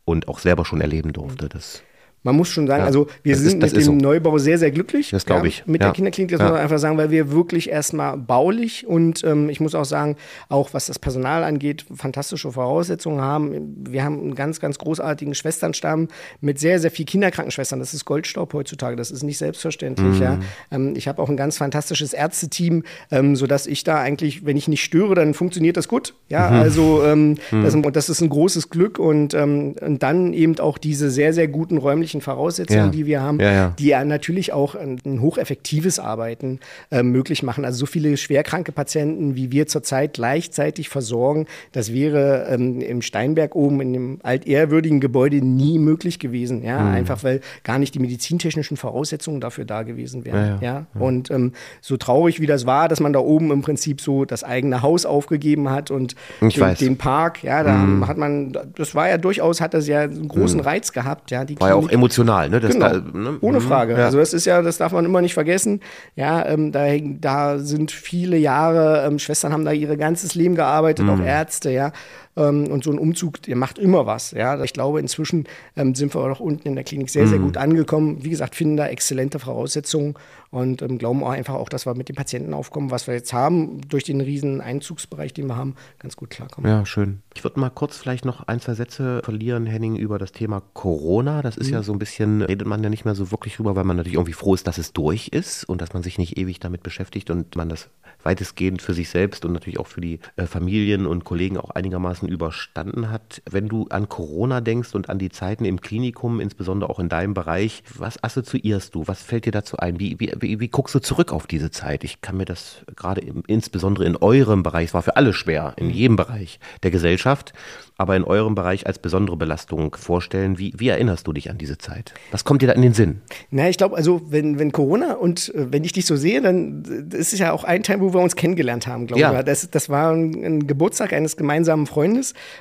[0.04, 1.48] und auch selber schon erleben durfte.
[1.48, 1.82] Das
[2.22, 3.92] man muss schon sagen, ja, also wir sind ist, mit dem so.
[3.92, 5.10] Neubau sehr, sehr glücklich.
[5.10, 5.66] Das glaube ich.
[5.66, 5.88] mit ja.
[5.88, 9.60] der Kinderklinik, das muss man einfach sagen, weil wir wirklich erstmal baulich und ähm, ich
[9.60, 10.16] muss auch sagen,
[10.48, 13.84] auch was das Personal angeht, fantastische Voraussetzungen haben.
[13.88, 16.08] Wir haben einen ganz, ganz großartigen Schwesternstamm
[16.40, 17.80] mit sehr, sehr viel Kinderkrankenschwestern.
[17.80, 18.96] Das ist Goldstaub heutzutage.
[18.96, 20.16] Das ist nicht selbstverständlich.
[20.16, 20.22] Mhm.
[20.22, 20.38] Ja.
[20.70, 24.68] Ähm, ich habe auch ein ganz fantastisches Ärzteteam, ähm, sodass ich da eigentlich, wenn ich
[24.68, 26.14] nicht störe, dann funktioniert das gut.
[26.28, 26.56] Ja, mhm.
[26.56, 27.62] also ähm, mhm.
[27.62, 31.48] das, das, ist ein großes Glück und, ähm, und dann eben auch diese sehr, sehr
[31.48, 32.90] guten räumlichen technischen Voraussetzungen, ja.
[32.90, 33.74] die wir haben, ja, ja.
[33.78, 37.64] die ja natürlich auch ein, ein hocheffektives Arbeiten äh, möglich machen.
[37.64, 43.54] Also so viele schwerkranke Patienten, wie wir zurzeit gleichzeitig versorgen, das wäre ähm, im Steinberg
[43.54, 46.62] oben in dem altehrwürdigen Gebäude nie möglich gewesen.
[46.62, 46.94] Ja, mhm.
[46.94, 50.58] einfach weil gar nicht die medizintechnischen Voraussetzungen dafür da gewesen wären.
[50.60, 54.24] Ja, und ähm, so traurig wie das war, dass man da oben im Prinzip so
[54.24, 58.06] das eigene Haus aufgegeben hat und den, den, Park, ja, da mhm.
[58.06, 60.66] hat man, das war ja durchaus, hat das ja einen großen mhm.
[60.66, 61.30] Reiz gehabt.
[61.30, 62.60] Ja, die war ja auch emotional, ne?
[62.60, 62.88] Das genau.
[62.88, 63.38] Da, ne?
[63.40, 63.62] Ohne mhm.
[63.62, 63.92] Frage.
[63.92, 64.06] Ja.
[64.06, 65.80] Also das ist ja, das darf man immer nicht vergessen.
[66.16, 71.06] Ja, ähm, da, da sind viele Jahre, ähm, Schwestern haben da ihr ganzes Leben gearbeitet,
[71.06, 71.10] mhm.
[71.10, 71.92] auch Ärzte, ja.
[72.36, 74.30] Ähm, und so ein Umzug, der macht immer was.
[74.30, 75.44] Ja, ich glaube, inzwischen
[75.76, 77.44] ähm, sind wir auch unten in der Klinik sehr, sehr mhm.
[77.44, 78.24] gut angekommen.
[78.24, 80.14] Wie gesagt, finden da exzellente Voraussetzungen
[80.50, 83.80] und ähm, glauben auch einfach auch, dass wir mit dem Patientenaufkommen, was wir jetzt haben,
[83.88, 86.70] durch den riesen Einzugsbereich, den wir haben, ganz gut klarkommen.
[86.70, 87.22] Ja, schön.
[87.34, 91.42] Ich würde mal kurz vielleicht noch ein, zwei Sätze verlieren, Henning, über das Thema Corona.
[91.42, 91.74] Das ist mhm.
[91.74, 94.14] ja so ein bisschen, redet man ja nicht mehr so wirklich drüber, weil man natürlich
[94.14, 97.30] irgendwie froh ist, dass es durch ist und dass man sich nicht ewig damit beschäftigt
[97.30, 97.90] und man das
[98.22, 102.21] weitestgehend für sich selbst und natürlich auch für die äh, Familien und Kollegen auch einigermaßen
[102.28, 103.42] überstanden hat.
[103.50, 107.34] Wenn du an Corona denkst und an die Zeiten im Klinikum, insbesondere auch in deinem
[107.34, 109.06] Bereich, was assoziierst du?
[109.06, 109.98] Was fällt dir dazu ein?
[109.98, 112.04] Wie, wie, wie, wie guckst du zurück auf diese Zeit?
[112.04, 115.90] Ich kann mir das gerade insbesondere in eurem Bereich, es war für alle schwer, in
[115.90, 117.52] jedem Bereich der Gesellschaft,
[117.96, 120.58] aber in eurem Bereich als besondere Belastung vorstellen.
[120.58, 122.14] Wie, wie erinnerst du dich an diese Zeit?
[122.30, 123.20] Was kommt dir da in den Sinn?
[123.50, 126.82] Na, ich glaube, also wenn, wenn Corona und äh, wenn ich dich so sehe, dann
[127.12, 129.38] ist es ja auch ein Teil, wo wir uns kennengelernt haben, glaube ja.
[129.38, 129.44] ich.
[129.44, 132.11] Das, das war ein, ein, Geburtstag eines gemeinsamen Freundes,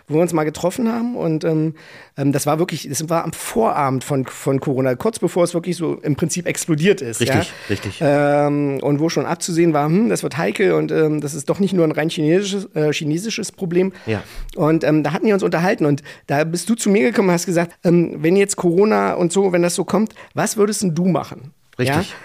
[0.08, 1.76] wo wir uns mal getroffen haben und ähm,
[2.18, 5.78] ähm das war wirklich, das war am Vorabend von, von Corona, kurz bevor es wirklich
[5.78, 7.22] so im Prinzip explodiert ist.
[7.22, 8.00] Richtig, Richtig.
[8.02, 11.60] Ähm, und wo schon abzusehen war, hm, das wird heikel und ähm, das ist doch
[11.60, 13.94] nicht nur ein rein chinesisches, äh, chinesisches Problem.
[14.06, 14.24] Ja.
[14.56, 17.34] Und ähm, da hatten wir uns unterhalten und da bist du zu mir gekommen und
[17.34, 20.96] hast gesagt, ähm, wenn jetzt Corona und so, wenn das so kommt, was würdest denn
[20.96, 21.54] du machen?
[21.78, 21.96] Richtig.
[21.96, 22.16] Ja?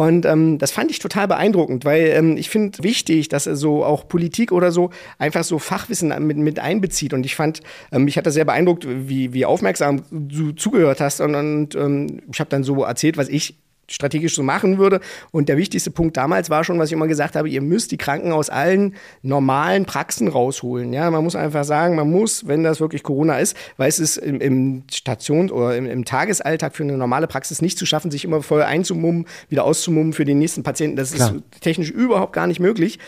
[0.00, 3.84] Und ähm, das fand ich total beeindruckend, weil ähm, ich finde wichtig, dass er so
[3.84, 7.12] auch Politik oder so einfach so Fachwissen mit, mit einbezieht.
[7.12, 7.60] Und ich fand,
[7.92, 11.20] ähm, mich hat das sehr beeindruckt, wie, wie aufmerksam du zugehört hast.
[11.20, 13.58] Und, und ähm, ich habe dann so erzählt, was ich
[13.90, 15.00] strategisch so machen würde.
[15.30, 17.96] Und der wichtigste Punkt damals war schon, was ich immer gesagt habe, ihr müsst die
[17.96, 20.92] Kranken aus allen normalen Praxen rausholen.
[20.92, 24.16] Ja, man muss einfach sagen, man muss, wenn das wirklich Corona ist, weil es ist
[24.16, 28.24] im, im Station- oder im, im, Tagesalltag für eine normale Praxis nicht zu schaffen, sich
[28.24, 30.96] immer voll einzumummen, wieder auszumummen für den nächsten Patienten.
[30.96, 31.34] Das Klar.
[31.34, 32.98] ist technisch überhaupt gar nicht möglich.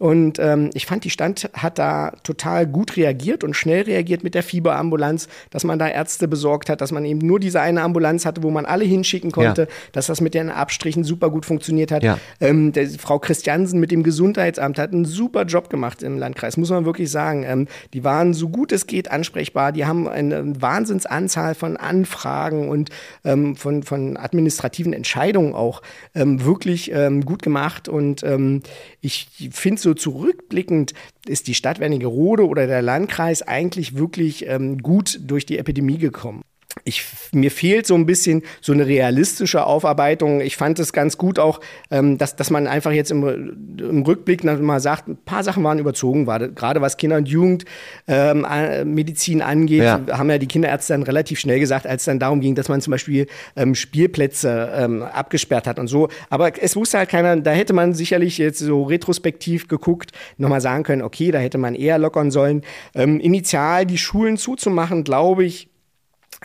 [0.00, 4.34] Und ähm, ich fand, die Stand hat da total gut reagiert und schnell reagiert mit
[4.34, 8.24] der Fieberambulanz, dass man da Ärzte besorgt hat, dass man eben nur diese eine Ambulanz
[8.24, 9.68] hatte, wo man alle hinschicken konnte, ja.
[9.92, 12.02] dass das mit den Abstrichen super gut funktioniert hat.
[12.02, 12.18] Ja.
[12.40, 16.70] Ähm, der, Frau Christiansen mit dem Gesundheitsamt hat einen super Job gemacht im Landkreis, muss
[16.70, 17.44] man wirklich sagen.
[17.46, 22.88] Ähm, die waren so gut es geht ansprechbar, die haben eine Wahnsinnsanzahl von Anfragen und
[23.24, 25.82] ähm, von, von administrativen Entscheidungen auch
[26.14, 27.86] ähm, wirklich ähm, gut gemacht.
[27.86, 28.62] Und ähm,
[29.02, 30.94] ich finde so so zurückblickend
[31.26, 36.42] ist die Stadt Wernigerode oder der Landkreis eigentlich wirklich ähm, gut durch die Epidemie gekommen
[36.84, 40.40] ich, mir fehlt so ein bisschen so eine realistische Aufarbeitung.
[40.40, 44.44] Ich fand es ganz gut auch, ähm, dass, dass man einfach jetzt im, im Rückblick
[44.44, 49.82] mal sagt, ein paar Sachen waren überzogen, war, gerade was Kinder- und Jugendmedizin ähm, angeht,
[49.82, 50.00] ja.
[50.12, 52.80] haben ja die Kinderärzte dann relativ schnell gesagt, als es dann darum ging, dass man
[52.80, 56.08] zum Beispiel ähm, Spielplätze ähm, abgesperrt hat und so.
[56.30, 60.84] Aber es wusste halt keiner, da hätte man sicherlich jetzt so retrospektiv geguckt, nochmal sagen
[60.84, 62.62] können, okay, da hätte man eher lockern sollen.
[62.94, 65.69] Ähm, initial die Schulen zuzumachen, glaube ich,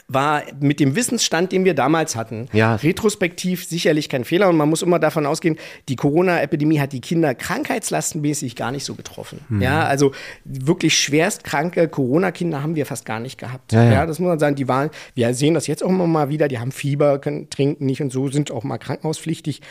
[0.07, 2.75] war mit dem Wissensstand, den wir damals hatten, ja.
[2.75, 4.49] retrospektiv sicherlich kein Fehler.
[4.49, 5.57] Und man muss immer davon ausgehen,
[5.89, 9.39] die Corona-Epidemie hat die Kinder krankheitslastenmäßig gar nicht so getroffen.
[9.49, 9.61] Mhm.
[9.63, 10.11] Ja, also
[10.43, 13.73] wirklich schwerst kranke Corona-Kinder haben wir fast gar nicht gehabt.
[13.73, 13.91] Ja, ja.
[13.91, 14.55] ja, das muss man sagen.
[14.55, 17.87] Die waren, wir sehen das jetzt auch immer mal wieder, die haben Fieber, können trinken
[17.87, 19.61] nicht und so, sind auch mal krankenhauspflichtig.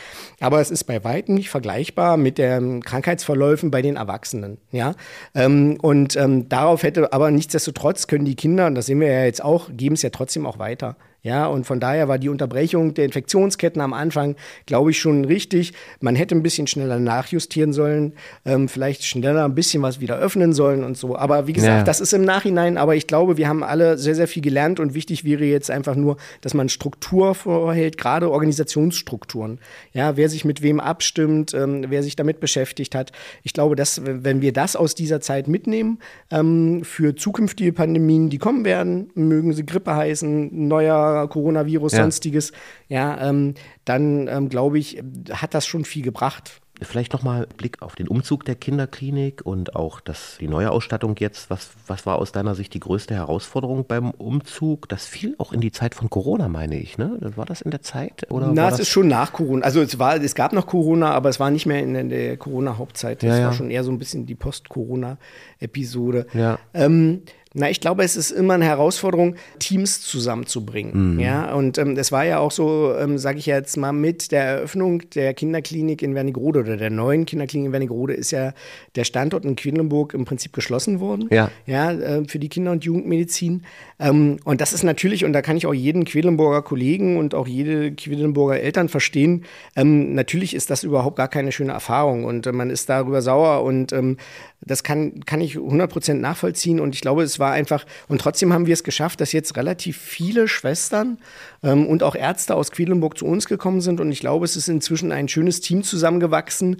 [0.41, 4.57] Aber es ist bei weitem nicht vergleichbar mit den Krankheitsverläufen bei den Erwachsenen.
[4.71, 4.95] Ja,
[5.33, 9.23] ähm, und ähm, darauf hätte aber nichtsdestotrotz können die Kinder, und das sehen wir ja
[9.23, 10.97] jetzt auch, geben es ja trotzdem auch weiter.
[11.25, 14.35] Ja, und von daher war die Unterbrechung der Infektionsketten am Anfang,
[14.67, 15.73] glaube ich, schon richtig.
[15.99, 18.13] Man hätte ein bisschen schneller nachjustieren sollen,
[18.45, 21.15] ähm, vielleicht schneller ein bisschen was wieder öffnen sollen und so.
[21.15, 21.83] Aber wie gesagt, ja.
[21.83, 24.93] das ist im Nachhinein, aber ich glaube, wir haben alle sehr, sehr viel gelernt und
[24.93, 29.57] wichtig wäre jetzt einfach nur, dass man Struktur vorhält, gerade Organisationsstrukturen.
[29.93, 33.11] Ja, wer sich mit wem abstimmt, ähm, wer sich damit beschäftigt hat.
[33.41, 35.97] Ich glaube, dass, wenn wir das aus dieser Zeit mitnehmen,
[36.29, 42.01] ähm, für zukünftige Pandemien, die kommen werden, mögen sie Grippe heißen, neuer Coronavirus, ja.
[42.03, 42.51] sonstiges,
[42.87, 45.01] ja, ähm, dann ähm, glaube ich,
[45.31, 46.61] hat das schon viel gebracht.
[46.81, 51.49] Vielleicht nochmal Blick auf den Umzug der Kinderklinik und auch das, die neue Ausstattung jetzt.
[51.49, 54.89] Was, was war aus deiner Sicht die größte Herausforderung beim Umzug?
[54.89, 56.97] Das fiel auch in die Zeit von Corona, meine ich.
[56.97, 57.17] Ne?
[57.37, 58.29] War das in der Zeit?
[58.29, 59.63] Oder Na, es ist schon nach Corona.
[59.63, 63.23] Also es, war, es gab noch Corona, aber es war nicht mehr in der Corona-Hauptzeit.
[63.23, 63.45] Das ja, ja.
[63.45, 66.27] war schon eher so ein bisschen die Post-Corona-Episode.
[66.33, 66.59] Ja.
[66.73, 67.21] Ähm,
[67.57, 71.13] na, ich glaube, es ist immer eine Herausforderung, Teams zusammenzubringen.
[71.13, 71.19] Mhm.
[71.21, 74.43] Ja, und ähm, das war ja auch so, ähm, sage ich jetzt mal, mit der
[74.43, 78.53] Eröffnung der Kinderklinik in Wernigerode oder der neuen Kinderklinik in Wernigerode ist ja
[78.95, 81.29] der Standort in Quedlinburg im Prinzip geschlossen worden.
[81.31, 81.49] Ja.
[81.65, 83.63] Ja, äh, für die Kinder- und Jugendmedizin.
[83.99, 87.47] Ähm, und das ist natürlich, und da kann ich auch jeden Quedlinburger Kollegen und auch
[87.47, 89.45] jede Quedlinburger Eltern verstehen,
[89.77, 93.63] ähm, natürlich ist das überhaupt gar keine schöne Erfahrung und äh, man ist darüber sauer
[93.63, 94.17] und ähm,
[94.65, 98.65] das kann, kann ich 100% nachvollziehen und ich glaube, es war einfach, und trotzdem haben
[98.65, 101.17] wir es geschafft, dass jetzt relativ viele Schwestern
[101.63, 104.67] ähm, und auch Ärzte aus Quedlinburg zu uns gekommen sind und ich glaube, es ist
[104.67, 106.77] inzwischen ein schönes Team zusammengewachsen,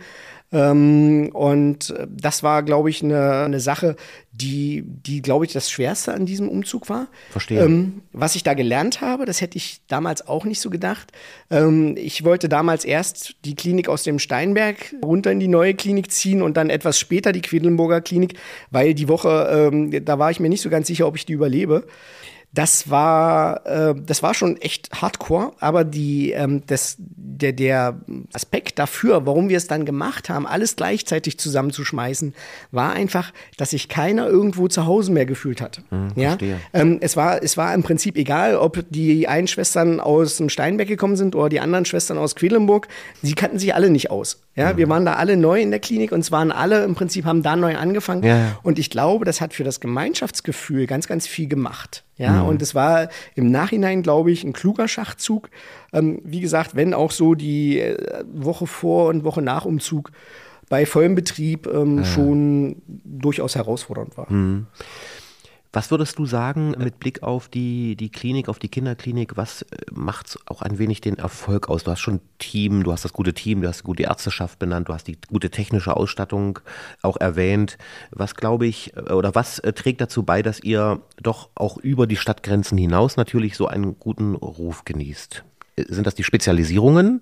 [0.56, 3.98] ähm, und äh, das war, glaube ich, eine, eine Sache,
[4.32, 7.08] die, die glaube ich, das Schwerste an diesem Umzug war.
[7.30, 7.62] Verstehe.
[7.62, 11.12] Ähm, was ich da gelernt habe, das hätte ich damals auch nicht so gedacht.
[11.52, 16.10] Ähm, ich wollte damals erst die Klinik aus dem Steinberg runter in die neue Klinik
[16.10, 18.36] ziehen und dann etwas später die Quedlinburger Klinik,
[18.72, 21.34] weil die Woche, ähm, da war ich mir nicht so ganz sicher, ob ich die
[21.34, 21.86] überlebe
[22.56, 28.00] das war, äh, das war schon echt hardcore, aber die, ähm, das, der, der
[28.34, 32.34] Aspekt dafür, warum wir es dann gemacht haben, alles gleichzeitig zusammenzuschmeißen,
[32.72, 35.82] war einfach, dass sich keiner irgendwo zu Hause mehr gefühlt hat.
[35.91, 36.38] Mhm, ja?
[36.74, 40.88] Ähm, es, war, es war im Prinzip egal, ob die einen Schwestern aus dem Steinbeck
[40.88, 42.88] gekommen sind oder die anderen Schwestern aus Quedlinburg,
[43.22, 44.45] sie kannten sich alle nicht aus.
[44.56, 44.78] Ja, mhm.
[44.78, 47.44] wir waren da alle neu in der Klinik und es waren alle im Prinzip haben
[47.44, 48.24] da neu angefangen.
[48.24, 48.58] Ja.
[48.63, 52.04] Und ich glaube, das hat für das Gemeinschaftsgefühl ganz, ganz viel gemacht.
[52.18, 52.50] Ja, mhm.
[52.50, 55.50] und es war im Nachhinein, glaube ich, ein kluger Schachzug.
[55.91, 60.12] Ähm, wie gesagt, wenn auch so die äh, Woche vor und Woche nach Umzug
[60.70, 62.06] bei vollem Betrieb ähm, ja.
[62.06, 64.32] schon durchaus herausfordernd war.
[64.32, 64.68] Mhm.
[65.76, 69.36] Was würdest du sagen mit Blick auf die, die Klinik, auf die Kinderklinik?
[69.36, 71.84] Was äh, macht auch ein wenig den Erfolg aus?
[71.84, 74.88] Du hast schon Team, du hast das gute Team, du hast die gute Ärzteschaft benannt,
[74.88, 76.60] du hast die gute technische Ausstattung
[77.02, 77.78] auch erwähnt.
[78.12, 82.08] Was glaube ich, äh, oder was äh, trägt dazu bei, dass ihr doch auch über
[82.08, 85.44] die Stadtgrenzen hinaus natürlich so einen guten Ruf genießt?
[85.76, 87.20] Sind das die Spezialisierungen?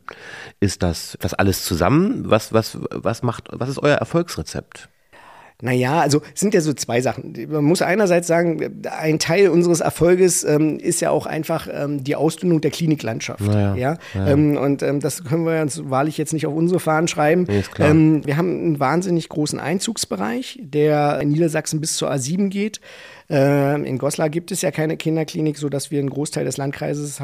[0.60, 2.30] Ist das das alles zusammen?
[2.30, 4.90] Was, was, was macht, was ist euer Erfolgsrezept?
[5.62, 7.34] Naja, also es sind ja so zwei Sachen.
[7.50, 12.16] Man muss einerseits sagen, ein Teil unseres Erfolges ähm, ist ja auch einfach ähm, die
[12.16, 13.42] Ausdünnung der Kliniklandschaft.
[13.42, 13.98] Naja, ja?
[14.14, 14.28] ja.
[14.28, 17.46] Ähm, und ähm, das können wir uns wahrlich jetzt nicht auf unsere Fahnen schreiben.
[17.48, 22.82] Nee, ähm, wir haben einen wahnsinnig großen Einzugsbereich, der in Niedersachsen bis zur A7 geht.
[23.30, 27.22] Ähm, in Goslar gibt es ja keine Kinderklinik, sodass wir einen Großteil des Landkreises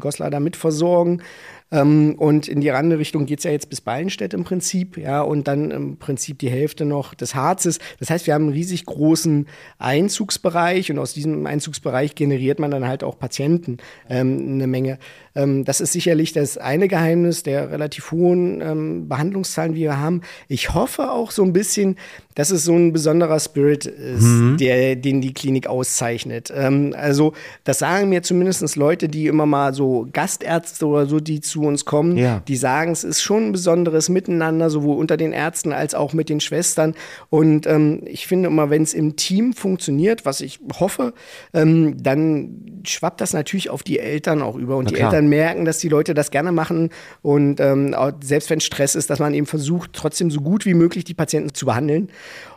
[0.00, 1.22] Goslar damit versorgen.
[1.72, 5.22] Ähm, und in die andere Richtung geht es ja jetzt bis Ballenstedt im Prinzip, ja,
[5.22, 7.78] und dann im Prinzip die Hälfte noch des Harzes.
[7.98, 9.46] Das heißt, wir haben einen riesig großen
[9.78, 14.98] Einzugsbereich und aus diesem Einzugsbereich generiert man dann halt auch Patienten ähm, eine Menge.
[15.34, 20.22] Ähm, das ist sicherlich das eine Geheimnis der relativ hohen ähm, Behandlungszahlen, die wir haben.
[20.48, 21.96] Ich hoffe auch so ein bisschen,
[22.34, 24.56] dass es so ein besonderer Spirit ist, mhm.
[24.56, 26.52] der, den die Klinik auszeichnet.
[26.54, 31.40] Ähm, also, das sagen mir zumindest Leute, die immer mal so Gastärzte oder so, die
[31.40, 32.42] zu uns kommen, ja.
[32.48, 36.28] die sagen, es ist schon ein besonderes Miteinander, sowohl unter den Ärzten als auch mit
[36.28, 36.94] den Schwestern.
[37.28, 41.12] Und ähm, ich finde immer, wenn es im Team funktioniert, was ich hoffe,
[41.52, 44.76] ähm, dann schwappt das natürlich auf die Eltern auch über.
[44.76, 46.90] Und die Eltern merken, dass die Leute das gerne machen.
[47.22, 51.04] Und ähm, selbst wenn Stress ist, dass man eben versucht, trotzdem so gut wie möglich
[51.04, 52.08] die Patienten zu behandeln.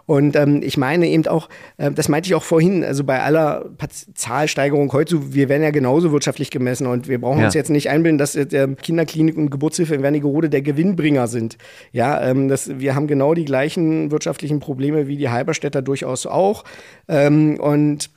[0.06, 3.66] Und ähm, ich meine eben auch, äh, das meinte ich auch vorhin, also bei aller
[4.14, 7.46] Zahlsteigerung heute, wir werden ja genauso wirtschaftlich gemessen und wir brauchen ja.
[7.46, 11.58] uns jetzt nicht einbilden, dass äh, Kinderklinik und Geburtshilfe in Wernigerode der Gewinnbringer sind.
[11.92, 16.66] Ja, ähm, das, wir haben genau die gleichen wirtschaftlichen Probleme wie die Halberstädter durchaus auch.
[17.08, 18.12] Ähm, und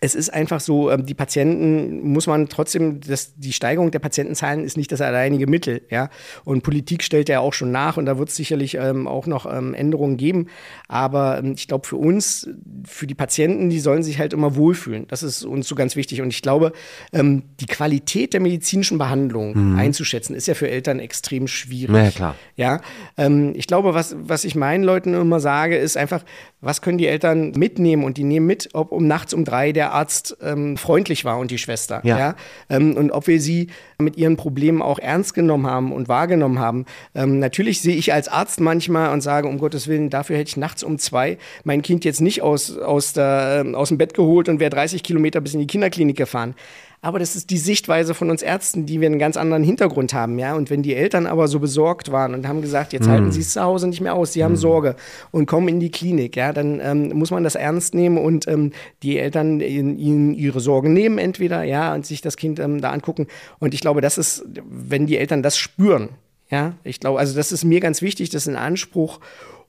[0.00, 4.62] es ist einfach so, ähm, die Patienten muss man trotzdem, das, die Steigerung der Patientenzahlen
[4.62, 5.82] ist nicht das alleinige Mittel.
[5.90, 6.10] Ja?
[6.44, 9.46] Und Politik stellt ja auch schon nach und da wird es sicherlich ähm, auch noch
[9.52, 10.46] ähm, Änderungen geben.
[10.88, 12.48] Aber ähm, ich glaube, für uns,
[12.84, 15.06] für die Patienten, die sollen sich halt immer wohlfühlen.
[15.08, 16.20] Das ist uns so ganz wichtig.
[16.22, 16.72] Und ich glaube,
[17.12, 19.78] ähm, die Qualität der medizinischen Behandlung mhm.
[19.78, 21.96] einzuschätzen, ist ja für Eltern extrem schwierig.
[21.96, 22.34] Ja, klar.
[22.56, 22.80] Ja?
[23.16, 26.24] Ähm, ich glaube, was, was ich meinen Leuten immer sage, ist einfach,
[26.60, 28.04] was können die Eltern mitnehmen?
[28.04, 31.52] Und die nehmen mit, ob um nachts um drei der Arzt ähm, freundlich war und
[31.52, 32.00] die Schwester.
[32.02, 32.18] Ja.
[32.18, 32.34] ja?
[32.68, 36.84] Ähm, und ob wir sie mit ihren Problemen auch ernst genommen haben und wahrgenommen haben.
[37.14, 40.56] Ähm, natürlich sehe ich als Arzt manchmal und sage, um Gottes Willen, dafür hätte ich
[40.56, 44.48] nachts um zwei mein Kind jetzt nicht aus, aus, der, äh, aus dem Bett geholt
[44.48, 46.56] und wäre 30 Kilometer bis in die Kinderklinik gefahren.
[47.00, 50.38] Aber das ist die Sichtweise von uns Ärzten, die wir einen ganz anderen Hintergrund haben,
[50.38, 50.54] ja.
[50.54, 53.10] Und wenn die Eltern aber so besorgt waren und haben gesagt, jetzt mhm.
[53.10, 54.56] halten sie es zu Hause nicht mehr aus, sie haben mhm.
[54.56, 54.96] Sorge
[55.30, 58.72] und kommen in die Klinik, ja, dann ähm, muss man das ernst nehmen und ähm,
[59.02, 63.28] die Eltern ihnen ihre Sorgen nehmen, entweder, ja, und sich das Kind ähm, da angucken.
[63.60, 66.10] Und ich glaube, das ist, wenn die Eltern das spüren,
[66.50, 69.20] ja, ich glaube, also das ist mir ganz wichtig, das ist ein Anspruch.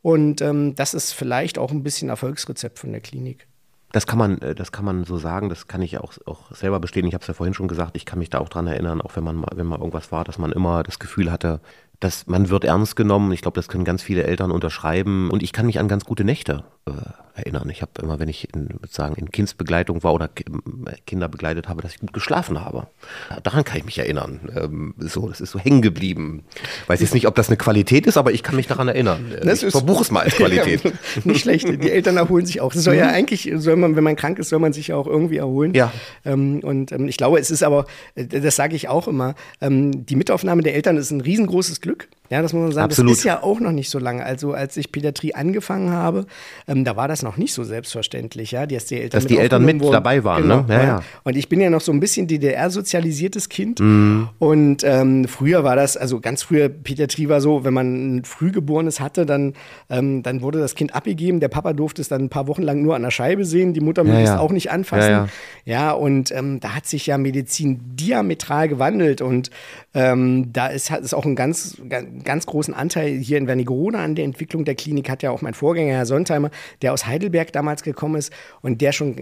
[0.01, 3.48] Und ähm, das ist vielleicht auch ein bisschen Erfolgsrezept von der Klinik.
[3.91, 6.79] Das kann man, äh, das kann man so sagen, das kann ich auch, auch selber
[6.79, 7.07] bestehen.
[7.07, 9.15] Ich habe es ja vorhin schon gesagt, ich kann mich da auch dran erinnern, auch
[9.15, 11.59] wenn man mal, wenn mal irgendwas war, dass man immer das Gefühl hatte,
[11.99, 13.31] dass man wird ernst genommen.
[13.31, 15.29] Ich glaube, das können ganz viele Eltern unterschreiben.
[15.29, 16.91] Und ich kann mich an ganz gute Nächte äh,
[17.39, 17.69] erinnern.
[17.69, 20.29] Ich habe immer, wenn ich in, sagen, in Kindsbegleitung war oder
[21.07, 22.87] Kinder begleitet habe, dass ich gut geschlafen habe.
[23.43, 24.49] Daran kann ich mich erinnern.
[24.55, 26.43] Ähm, so, das ist so hängen geblieben.
[26.87, 29.33] Weiß jetzt nicht, ob das eine Qualität ist, aber ich kann mich daran erinnern.
[29.49, 30.83] Das ich verbuche es mal als Qualität.
[30.83, 30.91] Ja,
[31.23, 31.67] nicht schlecht.
[31.67, 32.71] Die Eltern erholen sich auch.
[32.71, 33.13] Das soll ja mhm.
[33.13, 35.73] eigentlich, soll man, wenn man krank ist, soll man sich ja auch irgendwie erholen.
[35.73, 35.91] Ja.
[36.23, 37.85] Ähm, und ähm, ich glaube, es ist aber,
[38.15, 41.88] äh, das sage ich auch immer, ähm, die Mitaufnahme der Eltern ist ein riesengroßes Glück.
[41.89, 42.07] Glück.
[42.29, 42.85] Ja, das muss man sagen.
[42.85, 43.11] Absolut.
[43.11, 44.23] Das ist ja auch noch nicht so lange.
[44.23, 46.27] Also als ich Pädiatrie angefangen habe,
[46.67, 49.37] ähm, da war das noch nicht so selbstverständlich, ja, dass die Eltern, dass mit, die
[49.37, 50.47] Eltern mit dabei waren.
[50.47, 50.63] Ne?
[50.67, 50.73] Genau, ne?
[50.73, 51.03] ja, ja.
[51.23, 53.79] Und ich bin ja noch so ein bisschen DDR-sozialisiertes Kind.
[53.79, 54.29] Mhm.
[54.37, 58.99] Und ähm, früher war das, also ganz früher, Pädiatrie war so, wenn man ein Frühgeborenes
[58.99, 59.53] hatte, dann,
[59.89, 61.39] ähm, dann wurde das Kind abgegeben.
[61.39, 63.73] Der Papa durfte es dann ein paar Wochen lang nur an der Scheibe sehen.
[63.73, 65.09] Die Mutter möchte ja, es auch nicht anfassen.
[65.09, 65.27] Ja,
[65.65, 65.91] ja.
[65.93, 69.21] und ähm, da hat sich ja Medizin diametral gewandelt.
[69.21, 69.49] Und
[69.95, 74.15] ähm, da ist, ist auch ein ganz, ganz ganz großen Anteil hier in Wernigerode an
[74.15, 76.51] der Entwicklung der Klinik hat ja auch mein Vorgänger, Herr Sontheimer,
[76.81, 79.15] der aus Heidelberg damals gekommen ist und der schon,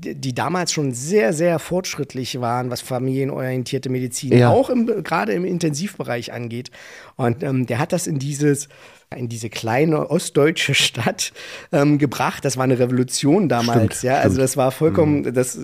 [0.00, 4.50] die damals schon sehr, sehr fortschrittlich waren, was familienorientierte Medizin, ja.
[4.50, 4.70] auch
[5.02, 6.70] gerade im Intensivbereich angeht.
[7.16, 8.68] Und ähm, der hat das in dieses
[9.12, 11.32] in diese kleine ostdeutsche Stadt
[11.72, 12.44] ähm, gebracht.
[12.44, 13.98] Das war eine Revolution damals.
[13.98, 15.34] Stimmt, ja, also das war vollkommen, mhm.
[15.34, 15.58] das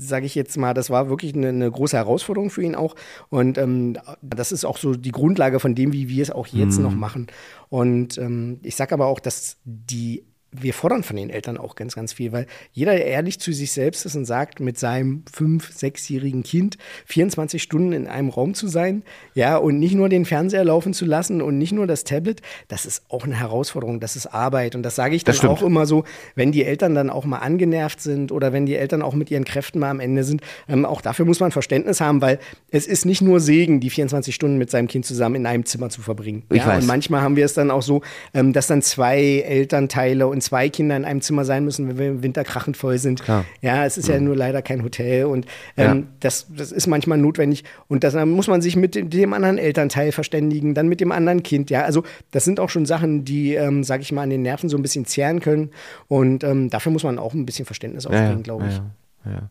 [0.00, 2.94] sage ich jetzt mal, das war wirklich eine, eine, große Herausforderung für ihn auch.
[3.28, 6.78] Und ähm, das ist auch so die Grundlage von dem, wie wir es auch jetzt
[6.78, 6.84] mhm.
[6.84, 7.26] noch machen.
[7.68, 10.24] Und ähm, ich sage aber auch, dass die
[10.60, 13.72] wir fordern von den Eltern auch ganz, ganz viel, weil jeder, der ehrlich zu sich
[13.72, 18.68] selbst ist und sagt, mit seinem fünf-, sechsjährigen Kind 24 Stunden in einem Raum zu
[18.68, 19.02] sein,
[19.34, 22.86] ja, und nicht nur den Fernseher laufen zu lassen und nicht nur das Tablet, das
[22.86, 24.74] ist auch eine Herausforderung, das ist Arbeit.
[24.74, 28.00] Und das sage ich dann auch immer so, wenn die Eltern dann auch mal angenervt
[28.00, 31.00] sind oder wenn die Eltern auch mit ihren Kräften mal am Ende sind, ähm, auch
[31.00, 32.38] dafür muss man Verständnis haben, weil
[32.70, 35.90] es ist nicht nur Segen, die 24 Stunden mit seinem Kind zusammen in einem Zimmer
[35.90, 36.44] zu verbringen.
[36.50, 36.82] Ich ja, weiß.
[36.82, 40.68] Und manchmal haben wir es dann auch so, ähm, dass dann zwei Elternteile und zwei
[40.68, 43.22] Kinder in einem Zimmer sein müssen, wenn wir im Winter krachend voll sind.
[43.22, 43.44] Klar.
[43.60, 44.14] Ja, es ist mhm.
[44.14, 46.06] ja nur leider kein Hotel und ähm, ja.
[46.20, 49.58] das, das ist manchmal notwendig und das, dann muss man sich mit dem, dem, anderen
[49.58, 51.70] Elternteil verständigen, dann mit dem anderen Kind.
[51.70, 54.68] Ja, also das sind auch schon Sachen, die, ähm, sag ich mal, an den Nerven
[54.68, 55.70] so ein bisschen zehren können
[56.08, 58.80] und ähm, dafür muss man auch ein bisschen Verständnis aufbringen, ja, glaube ich.
[59.24, 59.48] Ja,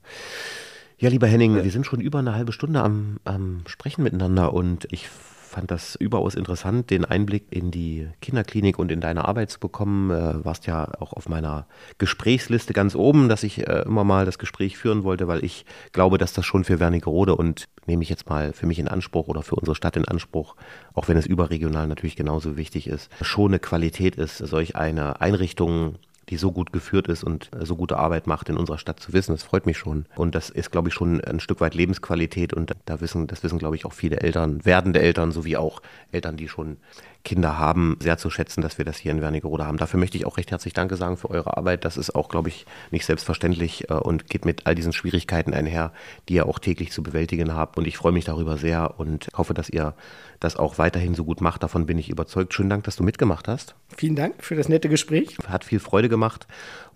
[1.00, 4.88] ja, lieber Henning, wir sind schon über eine halbe Stunde am, am Sprechen miteinander und
[4.92, 5.10] ich
[5.54, 10.10] fand das überaus interessant, den Einblick in die Kinderklinik und in deine Arbeit zu bekommen.
[10.10, 11.68] Äh, warst ja auch auf meiner
[12.00, 16.18] Gesprächsliste ganz oben, dass ich äh, immer mal das Gespräch führen wollte, weil ich glaube,
[16.18, 19.44] dass das schon für Wernigerode und nehme ich jetzt mal für mich in Anspruch oder
[19.44, 20.56] für unsere Stadt in Anspruch,
[20.94, 25.96] auch wenn es überregional natürlich genauso wichtig ist, schon eine Qualität ist, solch eine Einrichtung
[26.30, 29.14] die so gut geführt ist und äh, so gute Arbeit macht in unserer Stadt zu
[29.14, 29.34] wissen.
[29.34, 30.06] Das freut mich schon.
[30.16, 32.54] Und das ist, glaube ich, schon ein Stück weit Lebensqualität.
[32.54, 35.82] Und da wissen, das wissen, glaube ich, auch viele Eltern, werdende Eltern, sowie auch
[36.12, 36.78] Eltern, die schon
[37.24, 39.78] Kinder haben, sehr zu schätzen, dass wir das hier in Wernigerode haben.
[39.78, 41.86] Dafür möchte ich auch recht herzlich Danke sagen für eure Arbeit.
[41.86, 45.94] Das ist auch, glaube ich, nicht selbstverständlich äh, und geht mit all diesen Schwierigkeiten einher,
[46.28, 47.78] die ihr auch täglich zu bewältigen habt.
[47.78, 49.94] Und ich freue mich darüber sehr und hoffe, dass ihr
[50.42, 51.64] das auch weiterhin so gut macht.
[51.64, 52.54] Davon bin ich überzeugt.
[52.54, 53.76] Schönen Dank, dass du mitgemacht hast.
[53.96, 55.38] Vielen Dank für das nette Gespräch.
[55.48, 56.48] Hat viel Freude gemacht.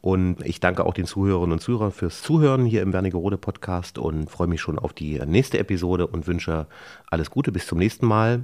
[0.02, 4.30] Und ich danke auch den Zuhörerinnen und Zuhörern fürs Zuhören hier im Wernigerode Podcast und
[4.30, 6.68] freue mich schon auf die nächste Episode und wünsche
[7.10, 7.54] alles Gute.
[7.54, 8.44] Bis zum nächsten Mal.